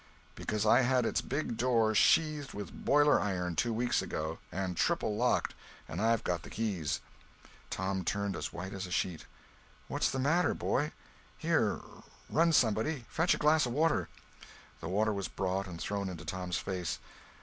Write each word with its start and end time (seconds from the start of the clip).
"Because 0.33 0.65
I 0.65 0.81
had 0.81 1.05
its 1.05 1.21
big 1.21 1.57
door 1.57 1.93
sheathed 1.93 2.55
with 2.55 2.83
boiler 2.85 3.19
iron 3.21 3.55
two 3.55 3.71
weeks 3.71 4.01
ago, 4.01 4.39
and 4.51 4.75
triple 4.75 5.15
locked—and 5.15 6.01
I've 6.01 6.23
got 6.23 6.41
the 6.41 6.49
keys." 6.49 7.01
Tom 7.69 8.03
turned 8.03 8.35
as 8.35 8.51
white 8.51 8.73
as 8.73 8.87
a 8.87 8.91
sheet. 8.91 9.27
"What's 9.87 10.09
the 10.09 10.17
matter, 10.17 10.55
boy! 10.55 10.91
Here, 11.37 11.81
run, 12.31 12.51
somebody! 12.51 13.05
Fetch 13.09 13.35
a 13.35 13.37
glass 13.37 13.67
of 13.67 13.73
water!" 13.73 14.09
The 14.79 14.89
water 14.89 15.13
was 15.13 15.27
brought 15.27 15.67
and 15.67 15.79
thrown 15.79 16.09
into 16.09 16.25
Tom's 16.25 16.57
face. 16.57 16.97